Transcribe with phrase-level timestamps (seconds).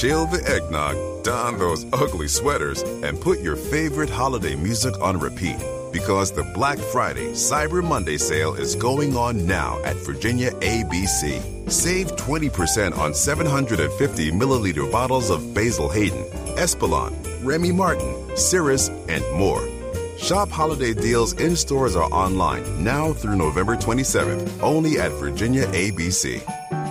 [0.00, 5.58] chill the eggnog, don those ugly sweaters, and put your favorite holiday music on repeat.
[5.92, 11.70] Because the Black Friday Cyber Monday sale is going on now at Virginia ABC.
[11.70, 16.24] Save 20% on 750 milliliter bottles of Basil Hayden,
[16.56, 17.14] Espolon,
[17.44, 19.68] Remy Martin, Cirrus, and more.
[20.16, 26.40] Shop holiday deals in stores or online now through November 27th, only at Virginia ABC.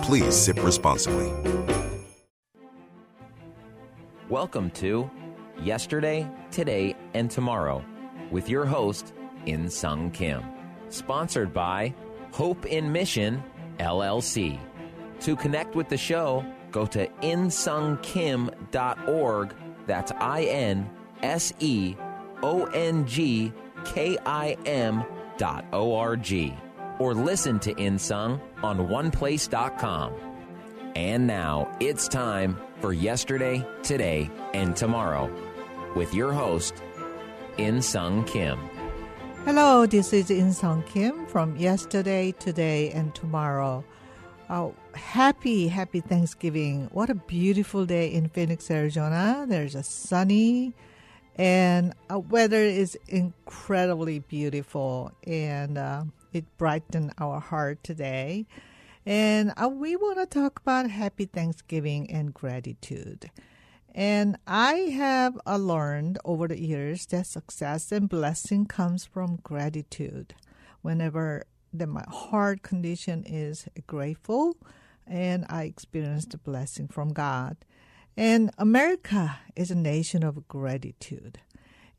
[0.04, 1.59] Please sip responsibly.
[4.30, 5.08] Welcome to
[5.60, 7.84] Yesterday, Today, and Tomorrow
[8.30, 9.12] with your host,
[9.46, 10.44] In Sung Kim.
[10.88, 11.92] Sponsored by
[12.30, 13.42] Hope in Mission,
[13.80, 14.60] LLC.
[15.22, 19.54] To connect with the show, go to insungkim.org.
[19.88, 20.88] That's I N
[21.24, 21.96] S E
[22.44, 23.52] O N G
[23.84, 25.02] K I M
[25.38, 26.54] dot O R G.
[27.00, 30.12] Or listen to Insung on oneplace.com.
[30.94, 35.30] And now it's time for Yesterday, Today, and Tomorrow
[35.94, 36.74] with your host,
[37.58, 38.58] In Insung Kim.
[39.44, 43.84] Hello, this is In Insung Kim from Yesterday, Today, and Tomorrow.
[44.48, 46.88] Oh, happy, happy Thanksgiving.
[46.92, 49.44] What a beautiful day in Phoenix, Arizona.
[49.48, 50.74] There's a sunny
[51.36, 58.46] and uh, weather is incredibly beautiful and uh, it brightened our heart today.
[59.06, 63.30] And uh, we want to talk about happy Thanksgiving and gratitude.
[63.94, 70.34] And I have uh, learned over the years that success and blessing comes from gratitude.
[70.82, 74.56] Whenever that my heart condition is grateful,
[75.06, 77.56] and I experience the blessing from God.
[78.16, 81.40] And America is a nation of gratitude,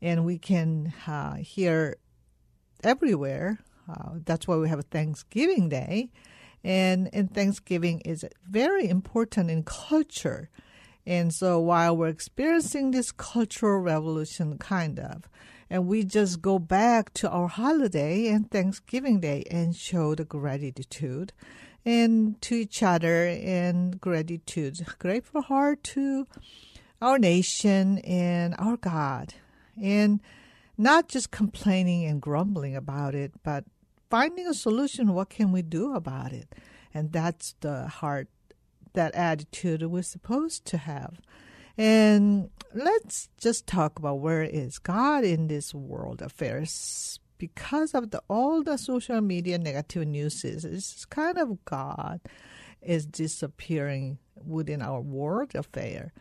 [0.00, 1.96] and we can uh, hear
[2.82, 3.58] everywhere.
[3.88, 6.10] Uh, that's why we have a Thanksgiving Day,
[6.64, 10.48] and and Thanksgiving is very important in culture.
[11.04, 15.28] And so while we're experiencing this cultural revolution, kind of,
[15.68, 21.32] and we just go back to our holiday and Thanksgiving Day and show the gratitude
[21.84, 26.26] and to each other and gratitude, grateful heart to
[27.00, 29.34] our nation and our God.
[29.82, 30.20] And
[30.78, 33.64] not just complaining and grumbling about it, but
[34.12, 35.14] finding a solution.
[35.14, 36.54] What can we do about it?
[36.92, 38.28] And that's the heart
[38.92, 41.18] that attitude we're supposed to have.
[41.78, 48.22] And let's just talk about where is God in this world affairs because of the
[48.28, 52.20] all the social media negative news it's kind of God
[52.82, 56.12] is disappearing within our world affair.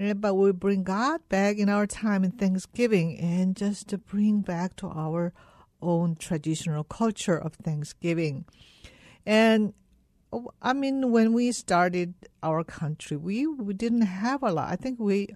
[0.00, 4.74] But we bring God back in our time in Thanksgiving and just to bring back
[4.76, 5.32] to our
[5.80, 8.44] own traditional culture of Thanksgiving.
[9.24, 9.74] And
[10.60, 14.70] I mean, when we started our country, we, we didn't have a lot.
[14.70, 15.28] I think we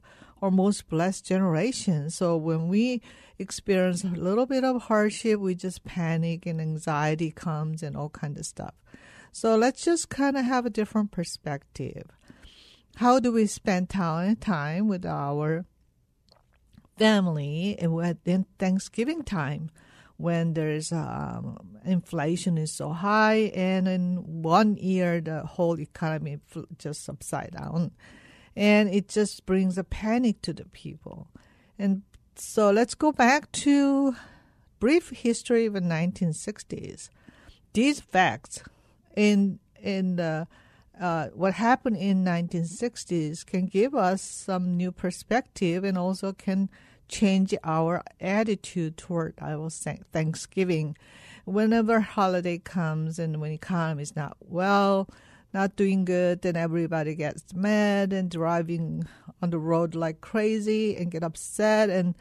[0.42, 2.10] are most blessed generation.
[2.10, 3.00] So when we
[3.38, 8.36] experience a little bit of hardship, we just panic and anxiety comes and all kind
[8.36, 8.75] of stuff.
[9.31, 12.04] So let's just kind of have a different perspective.
[12.97, 15.64] How do we spend time with our
[16.98, 19.70] family in Thanksgiving time?
[20.22, 26.38] When there's um, inflation is so high, and in one year the whole economy
[26.78, 27.91] just upside down,
[28.55, 31.27] and it just brings a panic to the people.
[31.77, 32.03] And
[32.37, 34.15] so let's go back to
[34.78, 37.09] brief history of the 1960s.
[37.72, 38.62] These facts
[39.16, 40.47] in in the
[41.00, 46.71] uh, what happened in 1960s can give us some new perspective and also can
[47.08, 50.96] change our attitude toward I will say Thanksgiving.
[51.44, 55.08] Whenever holiday comes and when economy is not well,
[55.52, 59.06] not doing good, then everybody gets mad and driving
[59.42, 62.14] on the road like crazy and get upset and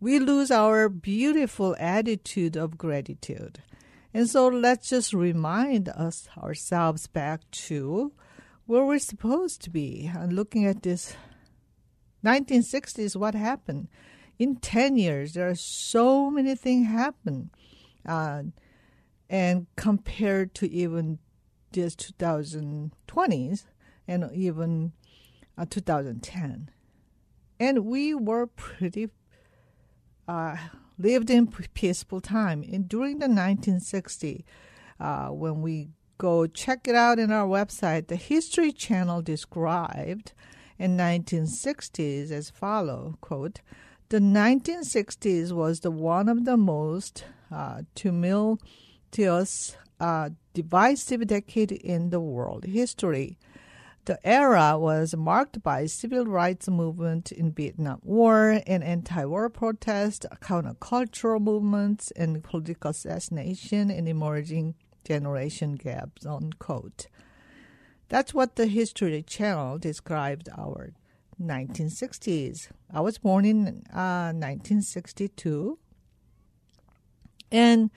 [0.00, 3.62] we lose our beautiful attitude of gratitude.
[4.12, 8.12] And so let's just remind us ourselves back to
[8.66, 10.10] where we're supposed to be.
[10.14, 11.14] And looking at this
[12.24, 13.88] 1960s, what happened?
[14.38, 17.50] In 10 years, there are so many things happen.
[18.04, 18.42] Uh,
[19.28, 21.18] and compared to even
[21.72, 23.64] this 2020s
[24.06, 24.92] and even
[25.58, 26.70] uh, 2010.
[27.58, 29.08] And we were pretty,
[30.28, 30.56] uh,
[30.98, 32.62] lived in peaceful time.
[32.62, 34.44] And during the 1960s,
[35.00, 40.32] uh, when we go check it out in our website, the History Channel described
[40.78, 43.60] in 1960s as follow, quote,
[44.08, 52.20] the 1960s was the one of the most uh, tumultuous, uh, divisive decade in the
[52.20, 53.36] world history.
[54.04, 61.40] The era was marked by civil rights movement in Vietnam War and anti-war protest, countercultural
[61.40, 66.24] movements, and political assassination and emerging generation gaps.
[66.24, 67.08] Unquote.
[68.08, 70.92] That's what the History Channel described our
[71.40, 72.68] 1960s.
[72.92, 75.78] I was born in uh, 1962,
[77.52, 77.90] and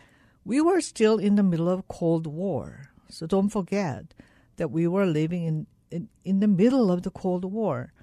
[0.43, 2.89] we were still in the middle of Cold War.
[3.09, 4.13] So don't forget
[4.57, 7.93] that we were living in in, in the middle of the Cold War.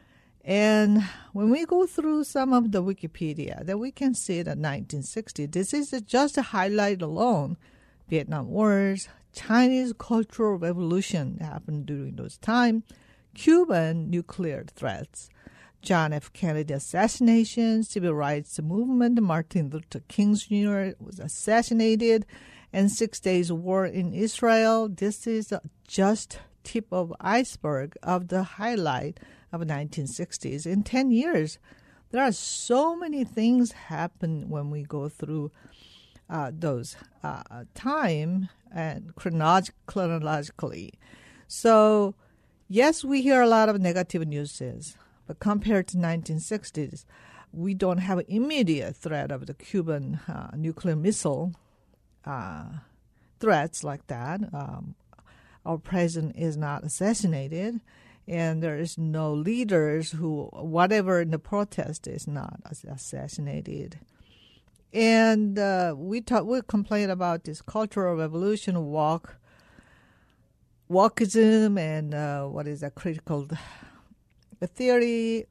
[0.45, 1.03] And
[1.33, 5.75] when we go through some of the Wikipedia, that we can see that 1960, this
[5.75, 7.57] is just a highlight alone.
[8.09, 12.85] Vietnam Wars, Chinese Cultural Revolution happened during those time,
[13.37, 15.29] Cuban nuclear threats,
[15.83, 16.33] John F.
[16.33, 20.97] Kennedy assassination, civil rights movement, Martin Luther King Jr.
[20.99, 22.25] was assassinated,
[22.73, 24.89] and Six Days War in Israel.
[24.89, 25.53] This is
[25.87, 29.21] just tip of iceberg of the highlight
[29.53, 30.65] of 1960s.
[30.65, 31.59] In 10 years,
[32.13, 35.53] there are so many things happen when we go through
[36.31, 40.95] uh, those uh, time and chronolog- chronologically.
[41.47, 42.15] So,
[42.69, 44.97] yes, we hear a lot of negative news,
[45.27, 47.05] but compared to 1960s,
[47.53, 51.55] we don't have an immediate threat of the Cuban uh, nuclear missile
[52.25, 52.67] uh,
[53.41, 54.41] threats like that.
[54.53, 54.95] Um,
[55.65, 57.81] our president is not assassinated
[58.29, 63.99] and there is no leaders who whatever in the protest is not assassinated
[64.93, 69.37] and uh, we talk we complain about this cultural revolution walk
[70.91, 73.49] wokeism and uh, what is that critical
[74.65, 75.47] theory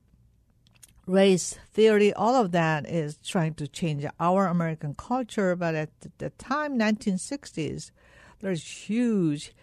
[1.07, 6.29] race theory all of that is trying to change our american culture but at the
[6.31, 7.91] time 1960s
[8.39, 9.53] there's huge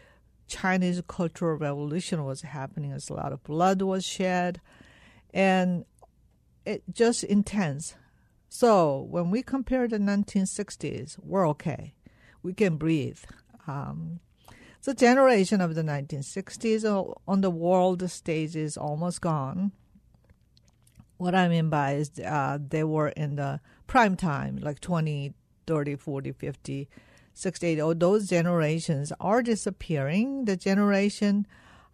[0.52, 4.60] Chinese Cultural Revolution was happening, as a lot of blood was shed,
[5.32, 5.86] and
[6.66, 7.94] it just intense.
[8.50, 11.94] So when we compare the 1960s, we're okay.
[12.42, 13.20] We can breathe.
[13.66, 14.20] Um,
[14.84, 19.72] the generation of the 1960s on the world stage is almost gone.
[21.18, 25.34] What I mean by is uh, they were in the prime time, like 20,
[25.66, 26.88] 30, 40, 50
[27.34, 30.44] 68, oh, those generations are disappearing.
[30.44, 31.46] The generation,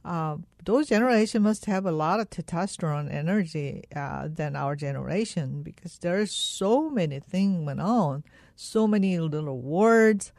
[0.04, 5.98] uh, those generation must have a lot of testosterone energy uh, than our generation because
[5.98, 8.24] there's so many things went on,
[8.56, 10.32] so many little words,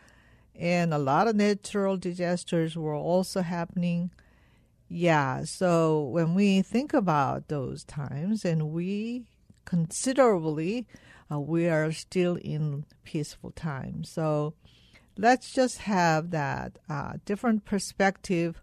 [0.60, 4.12] and a lot of natural disasters were also happening.
[4.90, 9.24] Yeah, so when we think about those times, and we
[9.64, 10.86] considerably,
[11.32, 14.10] uh, we are still in peaceful times.
[14.10, 14.56] So
[15.18, 18.62] let's just have that uh, different perspective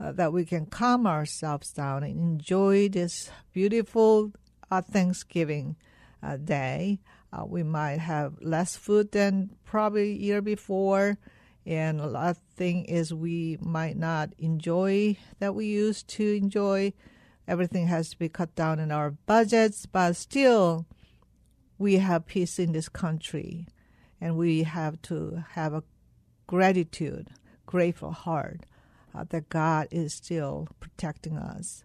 [0.00, 4.32] uh, that we can calm ourselves down and enjoy this beautiful
[4.70, 5.76] uh, Thanksgiving
[6.22, 6.98] uh, day.
[7.32, 11.16] Uh, we might have less food than probably year before,
[11.64, 16.92] and a lot thing is we might not enjoy that we used to enjoy.
[17.46, 20.86] Everything has to be cut down in our budgets, but still,
[21.78, 23.66] we have peace in this country
[24.20, 25.82] and we have to have a
[26.46, 27.30] gratitude,
[27.64, 28.60] grateful heart
[29.14, 31.84] uh, that God is still protecting us.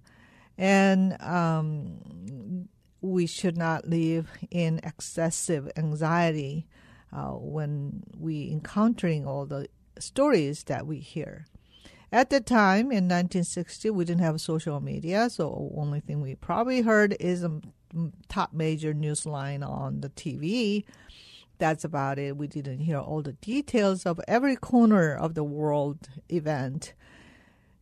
[0.57, 2.68] And um,
[3.06, 6.68] we should not live in excessive anxiety
[7.14, 9.68] uh, when we encountering all the
[10.00, 11.45] stories that we hear.
[12.12, 16.81] At the time in 1960, we didn't have social media, so only thing we probably
[16.81, 17.62] heard is a
[18.30, 20.83] top major news line on the TV
[21.57, 22.38] that's about it.
[22.38, 26.94] We didn't hear all the details of every corner of the world event.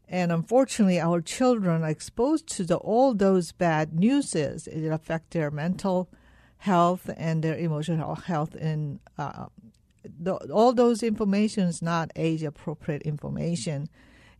[0.08, 4.68] And unfortunately, our children are exposed to the, all those bad newses.
[4.68, 6.10] It affects their mental
[6.58, 8.54] health and their emotional health.
[8.56, 9.48] And uh,
[10.20, 13.90] the, all those information is not age appropriate information.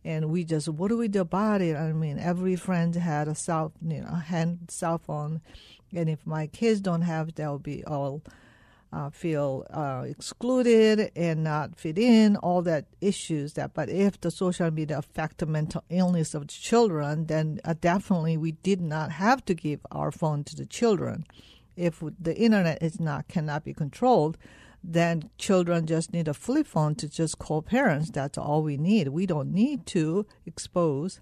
[0.04, 1.76] And we just, what do we do about it?
[1.76, 5.40] I mean, every friend had a cell, you know, hand cell phone.
[5.94, 8.22] And if my kids don't have, they'll be all
[8.94, 13.74] uh, feel uh, excluded and not fit in, all that issues that.
[13.74, 18.36] But if the social media affect the mental illness of the children, then uh, definitely
[18.36, 21.26] we did not have to give our phone to the children.
[21.76, 24.38] If the internet is not cannot be controlled,
[24.82, 28.10] then children just need a flip phone to just call parents.
[28.10, 29.08] That's all we need.
[29.08, 31.20] We don't need to expose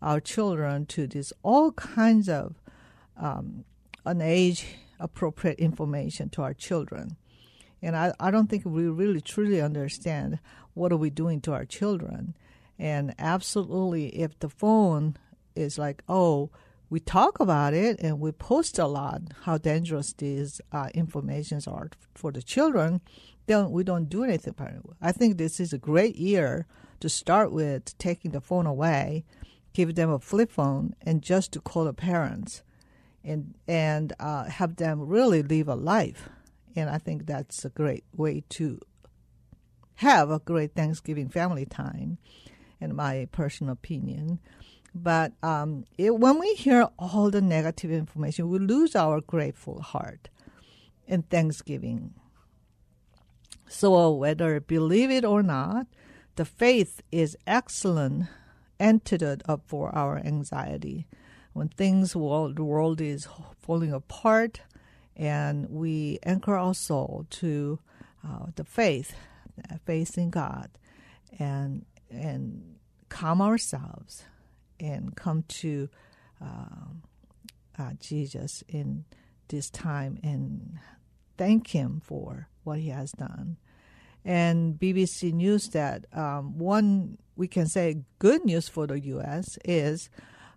[0.00, 2.56] our children to this all kinds of
[3.16, 3.64] um,
[4.04, 4.66] an age
[5.02, 7.16] appropriate information to our children.
[7.82, 10.38] And I, I don't think we really truly understand
[10.74, 12.34] what are we doing to our children.
[12.78, 15.16] And absolutely, if the phone
[15.54, 16.50] is like, oh,
[16.88, 21.90] we talk about it and we post a lot how dangerous these uh, informations are
[22.14, 23.00] for the children,
[23.46, 24.82] then we don't do anything about it.
[25.00, 26.66] I think this is a great year
[27.00, 29.24] to start with taking the phone away,
[29.72, 32.62] give them a flip phone, and just to call the parents
[33.24, 36.28] and and uh, have them really live a life.
[36.74, 38.80] And I think that's a great way to
[39.96, 42.18] have a great Thanksgiving family time,
[42.80, 44.40] in my personal opinion.
[44.94, 50.28] But um, it, when we hear all the negative information, we lose our grateful heart
[51.06, 52.14] in Thanksgiving.
[53.68, 55.86] So, whether believe it or not,
[56.36, 58.26] the faith is excellent
[58.78, 61.06] antidote for our anxiety.
[61.52, 63.28] When things world, the world is
[63.60, 64.60] falling apart,
[65.16, 67.78] and we anchor our soul to
[68.26, 69.14] uh, the faith,
[69.84, 70.70] faith in God,
[71.38, 72.76] and and
[73.08, 74.24] calm ourselves
[74.80, 75.88] and come to
[76.40, 76.88] uh,
[77.78, 79.04] uh, Jesus in
[79.48, 80.78] this time and
[81.36, 83.58] thank Him for what He has done.
[84.24, 89.58] And BBC News that um, one we can say good news for the U.S.
[89.64, 90.10] is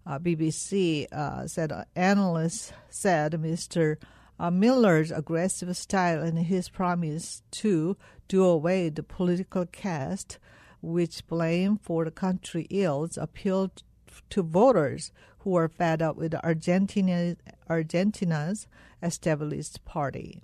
[0.06, 3.98] uh, BBC uh, said uh, analysts said Mr.
[4.40, 7.98] Uh, Milei's aggressive style and his promise to
[8.28, 10.38] do away the political caste,
[10.82, 13.84] which blame for the country ills, appealed
[14.30, 17.36] to voters who are fed up with Argentina,
[17.70, 18.68] Argentina's
[19.02, 20.42] established party.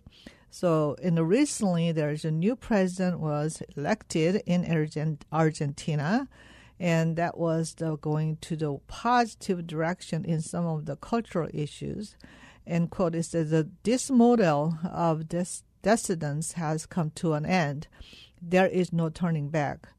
[0.49, 6.27] So, in recently, there's a new president was elected in Argentina,
[6.81, 12.15] and that was the, going to the positive direction in some of the cultural issues.
[12.65, 17.87] And quote, it says that this model of des- dissidence has come to an end.
[18.41, 19.89] There is no turning back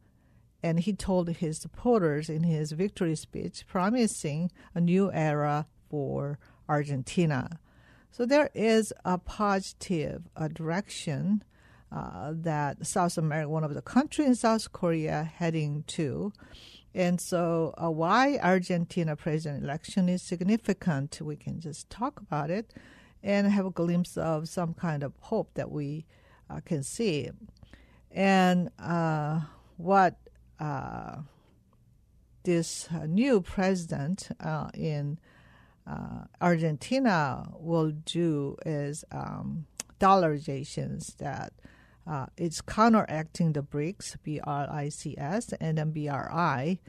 [0.60, 7.60] and he told his supporters in his victory speech, promising a new era for Argentina.
[8.10, 11.44] So there is a positive uh, direction
[11.92, 16.32] uh, that South America, one of the countries in South Korea, heading to.
[16.94, 22.72] And so, uh, why Argentina president election is significant, we can just talk about it
[23.22, 26.06] and have a glimpse of some kind of hope that we
[26.50, 27.30] uh, can see.
[28.10, 29.40] And uh,
[29.76, 30.16] what
[30.58, 31.18] uh,
[32.42, 34.30] this new president
[34.74, 35.18] in
[36.40, 39.66] Argentina will do is um,
[40.00, 41.52] dollarizations that
[42.06, 46.80] uh, it's counteracting the BRICS, B R I C S, and then BRI,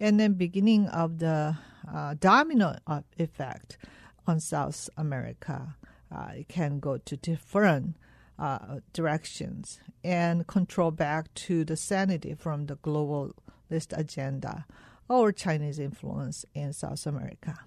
[0.00, 1.56] and then beginning of the
[1.92, 2.76] uh, domino
[3.18, 3.78] effect
[4.26, 5.76] on South America.
[6.14, 7.96] Uh, it can go to different
[8.38, 14.66] uh, directions and control back to the sanity from the globalist agenda
[15.08, 17.58] or Chinese influence in South America.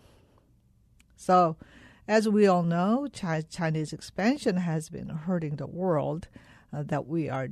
[1.16, 1.58] So,
[2.08, 6.28] as we all know, Chinese expansion has been hurting the world
[6.74, 7.50] uh, that we are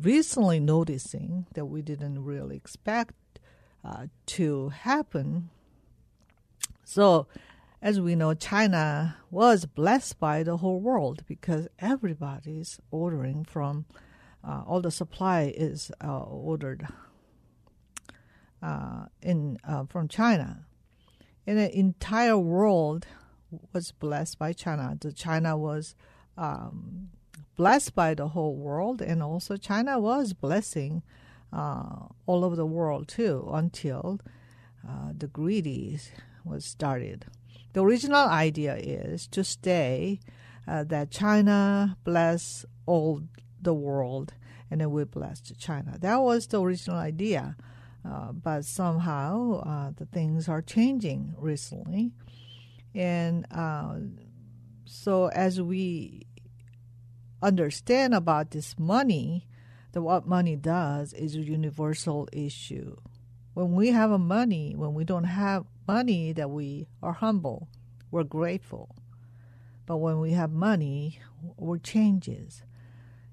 [0.00, 3.14] recently noticing that we didn't really expect
[3.84, 5.50] uh, to happen.
[6.84, 7.26] So,
[7.82, 13.84] as we know, China was blessed by the whole world because everybody's ordering from
[14.42, 16.86] uh, all the supply is uh, ordered
[18.62, 20.66] uh, in uh, from China,
[21.46, 23.06] and the entire world
[23.72, 24.96] was blessed by China.
[24.98, 25.94] The China was
[26.36, 27.10] um,
[27.56, 31.02] blessed by the whole world, and also China was blessing
[31.52, 34.20] uh, all over the world too until
[34.86, 35.98] uh, the greedy
[36.44, 37.26] was started.
[37.72, 40.20] The original idea is to stay
[40.66, 43.22] uh, that China bless all
[43.60, 44.34] the world
[44.70, 45.96] and then we bless China.
[46.00, 47.56] That was the original idea.
[48.04, 52.12] Uh, but somehow uh, the things are changing recently.
[52.94, 53.96] And uh,
[54.84, 56.23] so as we
[57.44, 59.46] understand about this money,
[59.92, 62.96] that what money does is a universal issue.
[63.52, 67.68] When we have a money, when we don't have money that we are humble,
[68.10, 68.96] we're grateful.
[69.86, 71.20] But when we have money,
[71.56, 72.62] we're changes.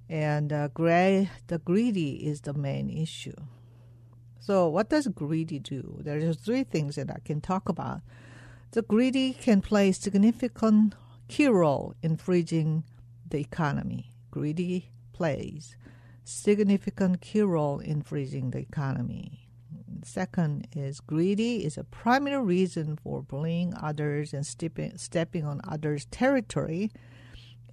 [0.10, 3.36] And uh, the greedy is the main issue.
[4.42, 6.00] So, what does greedy do?
[6.02, 8.02] There's three things that I can talk about.
[8.72, 10.96] The greedy can play a significant
[11.28, 12.84] key role in freezing
[13.32, 14.12] the economy.
[14.30, 15.76] Greedy plays
[16.24, 19.50] significant key role in freezing the economy.
[20.04, 26.06] Second is greedy is a primary reason for bullying others and stepping, stepping on others'
[26.06, 26.92] territory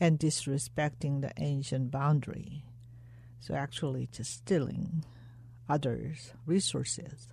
[0.00, 2.64] and disrespecting the ancient boundary.
[3.40, 5.04] So actually just stealing
[5.68, 7.28] others' resources.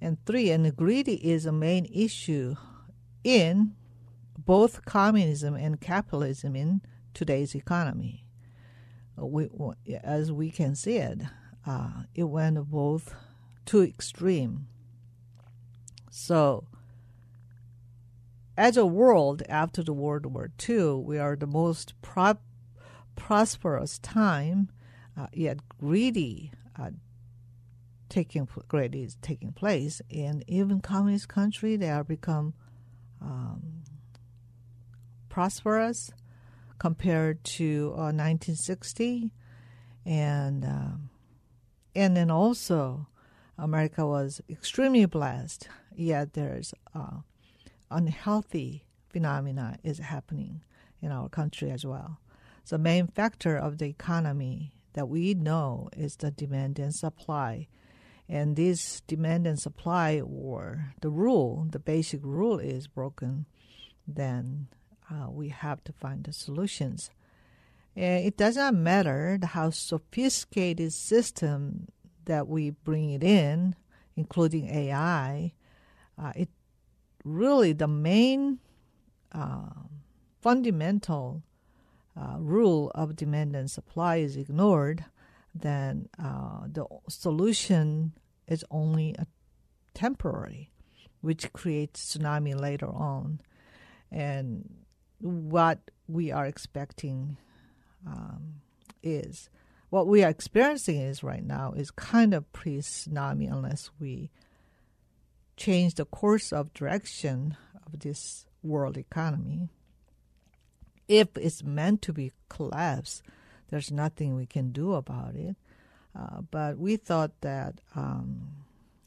[0.00, 2.56] And three, and greedy is a main issue
[3.22, 3.74] in
[4.38, 6.80] both communism and capitalism in
[7.20, 8.24] today's economy.
[9.20, 9.50] Uh, we,
[10.02, 11.20] as we can see it,
[11.66, 13.14] uh, it went both
[13.66, 14.66] too extreme.
[16.10, 16.66] So,
[18.56, 22.38] as a world after the World War II, we are the most pro-
[23.16, 24.70] prosperous time,
[25.14, 26.92] uh, yet greedy uh,
[28.08, 32.54] taking greedy is taking place, and even communist country they are become
[33.20, 33.82] um,
[35.28, 36.10] prosperous
[36.80, 39.30] compared to uh, 1960,
[40.06, 41.10] and um,
[41.94, 43.06] and then also
[43.58, 45.68] America was extremely blessed.
[45.94, 47.18] Yet there's uh,
[47.90, 50.62] unhealthy phenomena is happening
[51.02, 52.18] in our country as well.
[52.68, 57.68] The main factor of the economy that we know is the demand and supply.
[58.28, 63.46] And this demand and supply, or the rule, the basic rule is broken,
[64.06, 64.68] then
[65.10, 67.10] uh, we have to find the solutions.
[67.96, 71.88] It does not matter how sophisticated system
[72.24, 73.74] that we bring it in,
[74.16, 75.52] including AI.
[76.16, 76.48] Uh, it
[77.24, 78.58] really the main
[79.32, 79.70] uh,
[80.40, 81.42] fundamental
[82.16, 85.04] uh, rule of demand and supply is ignored,
[85.54, 88.12] then uh, the solution
[88.46, 89.26] is only a
[89.94, 90.70] temporary,
[91.20, 93.40] which creates tsunami later on.
[94.10, 94.68] And
[95.20, 97.36] what we are expecting
[98.06, 98.60] um,
[99.02, 99.50] is
[99.90, 104.30] what we are experiencing is right now is kind of pre-tsunami unless we
[105.56, 109.68] change the course of direction of this world economy.
[111.08, 113.22] If it's meant to be collapse,
[113.68, 115.56] there's nothing we can do about it.
[116.18, 118.48] Uh, but we thought that um,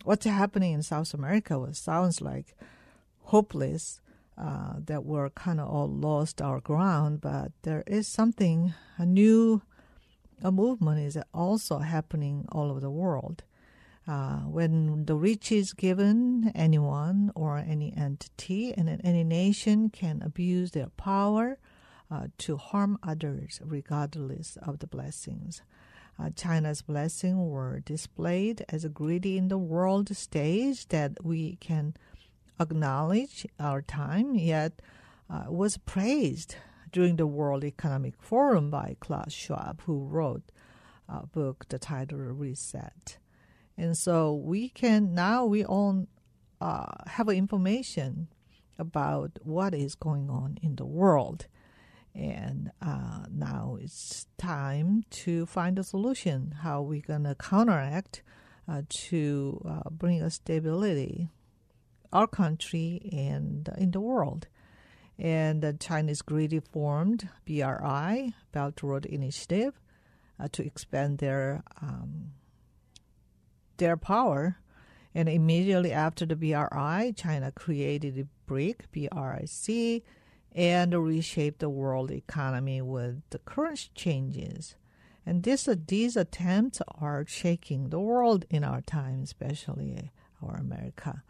[0.03, 2.55] what's happening in South America was sounds like
[3.24, 4.01] hopeless.
[4.36, 9.62] Uh, that we're kind of all lost our ground, but there is something a new
[10.41, 13.43] a movement is also happening all over the world.
[14.06, 20.72] Uh, when the rich is given, anyone or any entity and any nation can abuse
[20.72, 21.58] their power
[22.12, 25.62] uh, to harm others regardless of the blessings.
[26.19, 31.96] Uh, China's blessings were displayed as a greedy in the world stage that we can
[32.60, 34.82] acknowledge our time, yet
[35.30, 36.56] uh, was praised
[36.92, 40.44] during the World Economic Forum by Klaus Schwab, who wrote
[41.10, 43.18] a book, the title Reset.
[43.78, 46.08] And so we can now we all
[46.62, 48.28] uh, have information
[48.78, 51.48] about what is going on in the world.
[52.16, 58.22] And uh, now it's time to find a solution how we're going to counteract
[58.68, 61.28] uh, to uh, bring a stability
[62.13, 64.47] our country and in the world
[65.19, 69.80] and the Chinese greedy formed BRI, Belt Road Initiative,
[70.39, 72.32] uh, to expand their um,
[73.78, 74.58] their power.
[75.15, 80.04] And immediately after the BRI, China created the BRIC, BRIC,
[80.56, 84.76] and reshaped the world economy with the current changes.
[85.26, 91.21] And this, uh, these attempts are shaking the world in our time, especially our America.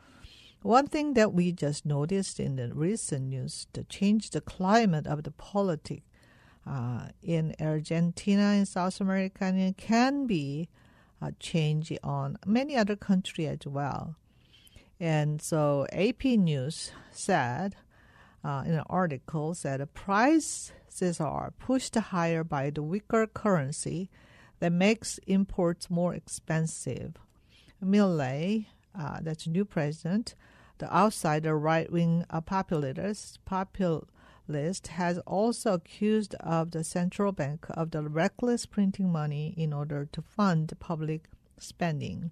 [0.63, 5.23] One thing that we just noticed in the recent news to change the climate of
[5.23, 6.03] the politics
[6.65, 10.69] uh, in Argentina and South America can be
[11.21, 14.15] a change on many other countries as well.
[15.01, 17.75] And so AP News said
[18.41, 24.09] uh, in an article said prices are pushed higher by the weaker currency
[24.61, 27.17] that makes imports more expensive.
[27.83, 30.35] Milei, uh, that's new president,
[30.83, 33.39] the outsider right wing uh, populist,
[34.87, 40.21] has also accused of the central bank of the reckless printing money in order to
[40.21, 42.31] fund public spending.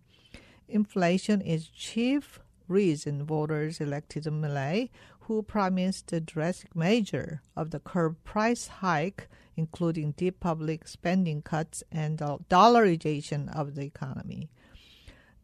[0.67, 4.89] Inflation is chief reason voters elected Milei,
[5.21, 11.85] who promised a drastic measure of the curb price hike, including deep public spending cuts
[11.89, 14.49] and dollarization of the economy.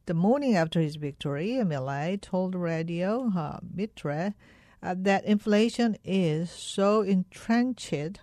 [0.08, 4.34] The morning after his victory, Milei told Radio uh, Mitre
[4.82, 8.22] uh, that inflation is so entrenched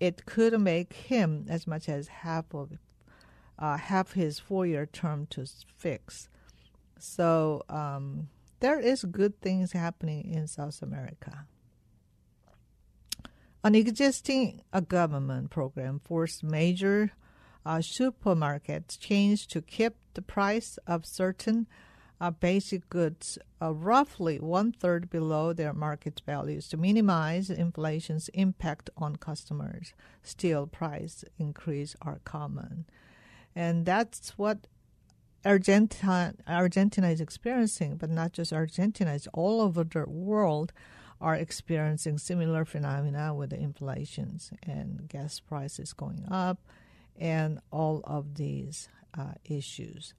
[0.00, 2.78] it could make him as much as half of
[3.58, 5.44] uh, half his four-year term to
[5.76, 6.30] fix.
[6.98, 8.28] So um,
[8.60, 11.44] there is good things happening in South America.
[13.62, 17.12] An existing a government program forced major
[17.64, 21.66] uh, supermarkets change to keep the price of certain
[22.20, 28.90] uh, basic goods uh, roughly one third below their market values to minimize inflation's impact
[28.96, 29.92] on customers.
[30.22, 32.86] Still, price increase are common,
[33.54, 34.66] and that's what
[35.44, 37.96] Argentina Argentina is experiencing.
[37.96, 40.72] But not just Argentina; it's all over the world
[41.20, 46.58] are experiencing similar phenomena with the inflations and gas prices going up,
[47.18, 50.14] and all of these uh, issues.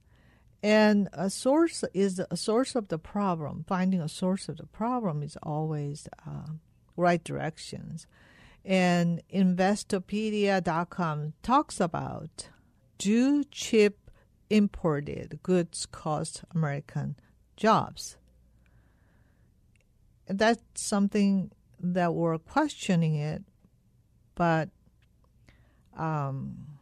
[0.62, 3.64] And a source is a source of the problem.
[3.68, 6.52] Finding a source of the problem is always uh,
[6.98, 8.08] right directions.
[8.66, 12.50] And Investopedia.com talks about
[12.98, 14.12] do cheap
[14.50, 17.16] imported goods cost American
[17.56, 18.18] jobs?
[20.28, 23.44] That's something that we're questioning it,
[24.36, 24.70] but
[25.98, 26.79] um,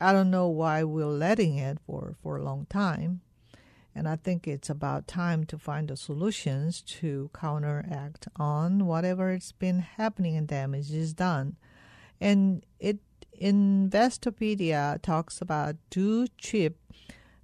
[0.00, 3.20] I don't know why we're letting it for, for a long time.
[3.94, 9.52] And I think it's about time to find the solutions to counteract on whatever it's
[9.52, 11.56] been happening and damage is done.
[12.20, 12.98] And it
[13.40, 16.76] Investopedia talks about do cheap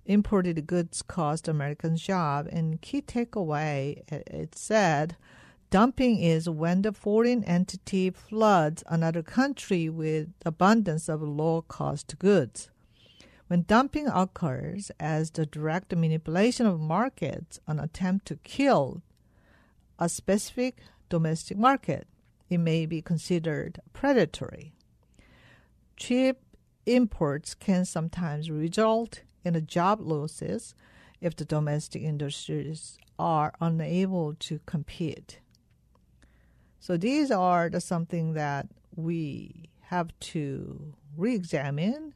[0.07, 5.17] imported goods cost American job and key takeaway it said
[5.73, 12.69] Dumping is when the foreign entity floods another country with abundance of low cost goods.
[13.47, 19.01] When dumping occurs as the direct manipulation of markets, an attempt to kill
[19.99, 22.07] a specific domestic market,
[22.51, 24.75] it may be considered predatory.
[25.97, 26.37] Cheap
[26.85, 30.75] imports can sometimes result in job losses
[31.23, 35.39] if the domestic industries are unable to compete.
[36.83, 38.67] So these are the something that
[38.97, 42.13] we have to re-examine,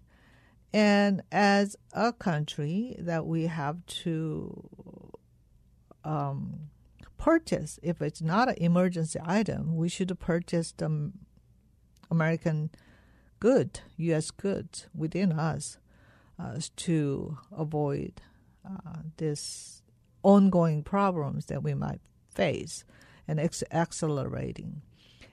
[0.73, 4.69] and as a country that we have to
[6.03, 6.71] um,
[7.17, 7.79] purchase.
[7.81, 11.13] If it's not an emergency item, we should purchase the
[12.11, 12.71] American
[13.39, 14.33] good, U.S.
[14.33, 15.79] goods within us
[16.41, 18.21] uh, to avoid
[18.69, 19.85] uh, this
[20.25, 22.01] ongoing problems that we might
[22.35, 22.85] face
[23.29, 24.83] and accelerating.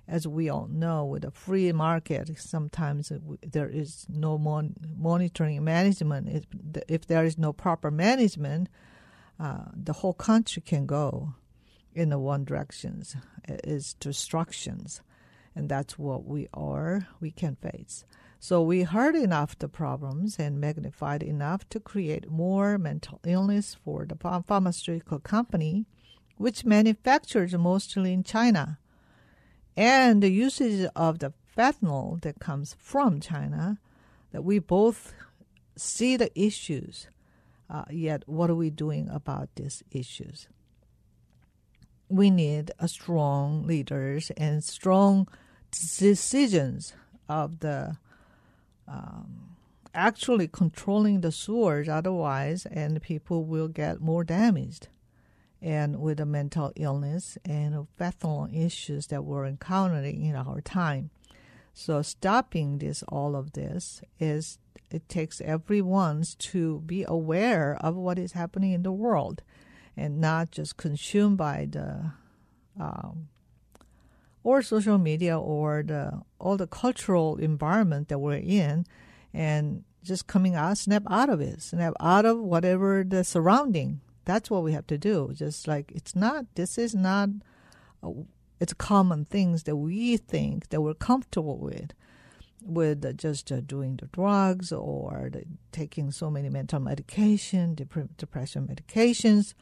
[0.08, 6.28] As we all know, with a free market, sometimes there is no mon- monitoring management.
[6.28, 6.46] If,
[6.90, 8.68] if there is no proper management,
[9.40, 11.36] uh, the whole country can go
[11.96, 13.16] in the one directions
[13.48, 15.02] is destructions,
[15.56, 17.08] and that's what we are.
[17.20, 18.04] We can face.
[18.40, 24.06] So we heard enough the problems and magnified enough to create more mental illness for
[24.06, 25.86] the pharmaceutical company
[26.38, 28.80] which manufactures mostly in China,
[29.76, 33.80] and the usage of the fentanyl that comes from China,
[34.32, 35.14] that we both
[35.76, 37.08] see the issues.
[37.70, 40.48] Uh, yet, what are we doing about these issues?
[42.10, 45.28] We need strong leaders and strong
[45.72, 46.94] decisions
[47.28, 47.98] of the
[48.88, 49.56] um,
[49.96, 51.90] actually controlling the sewers.
[51.90, 54.90] Otherwise, and people will get more damaged
[55.64, 61.10] and with the mental illness and fentanyl issues that we're encountering in our time.
[61.74, 64.60] So stopping this, all of this, is
[64.92, 69.42] it takes everyone to be aware of what is happening in the world,
[69.96, 72.12] and not just consumed by the
[72.80, 73.30] um,
[74.44, 78.86] or social media or the all the cultural environment that we're in,
[79.34, 84.50] and just coming out, snap out of it, snap out of whatever the surrounding that's
[84.50, 85.32] what we have to do.
[85.34, 87.30] Just like it's not, this is not,
[88.02, 88.12] uh,
[88.60, 91.94] it's common things that we think that we're comfortable with,
[92.62, 98.68] with just uh, doing the drugs or the, taking so many mental medication, dep- depression
[98.68, 99.54] medications,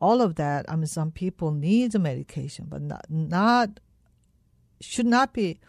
[0.00, 0.64] all of that.
[0.68, 3.80] I mean, some people need the medication, but not, not
[4.80, 5.60] should not be,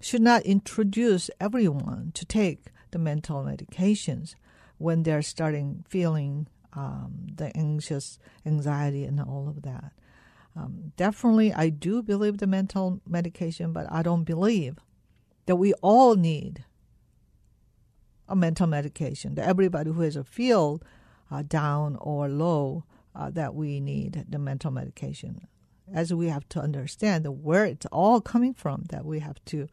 [0.00, 4.34] should not introduce everyone to take the mental medications
[4.78, 9.92] when they're starting feeling um, the anxious anxiety and all of that.
[10.56, 14.78] Um, definitely, I do believe the mental medication, but I don't believe
[15.46, 16.64] that we all need
[18.28, 19.34] a mental medication.
[19.36, 20.82] That everybody who has a feel
[21.30, 25.46] uh, down or low, uh, that we need the mental medication.
[25.92, 29.68] As we have to understand where it's all coming from, that we have to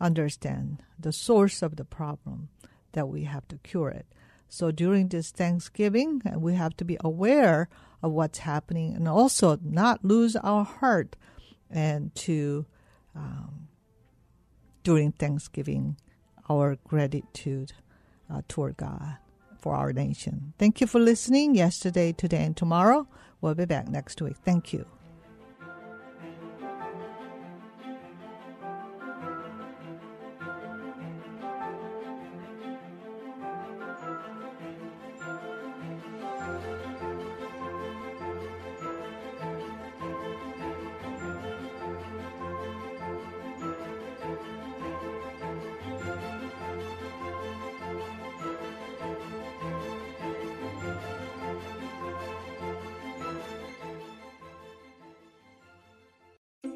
[0.00, 2.48] understand the source of the problem,
[2.92, 4.06] that we have to cure it.
[4.54, 7.68] So during this Thanksgiving, we have to be aware
[8.04, 11.16] of what's happening and also not lose our heart
[11.68, 12.64] and to
[13.16, 13.66] um,
[14.84, 15.96] during Thanksgiving
[16.48, 17.72] our gratitude
[18.32, 19.16] uh, toward God
[19.58, 20.52] for our nation.
[20.56, 23.08] Thank you for listening yesterday, today, and tomorrow.
[23.40, 24.36] We'll be back next week.
[24.44, 24.86] Thank you.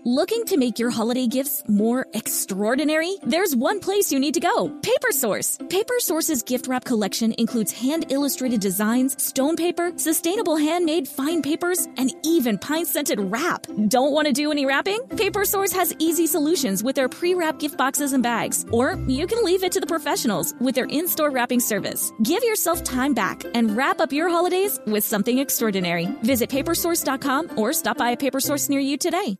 [0.04, 3.16] Looking to make your holiday gifts more extraordinary?
[3.24, 5.58] There's one place you need to go Paper Source.
[5.68, 11.88] Paper Source's gift wrap collection includes hand illustrated designs, stone paper, sustainable handmade fine papers,
[11.96, 13.66] and even pine scented wrap.
[13.88, 15.00] Don't want to do any wrapping?
[15.16, 18.66] Paper Source has easy solutions with their pre wrap gift boxes and bags.
[18.70, 22.12] Or you can leave it to the professionals with their in store wrapping service.
[22.22, 26.06] Give yourself time back and wrap up your holidays with something extraordinary.
[26.22, 29.38] Visit papersource.com or stop by a paper source near you today.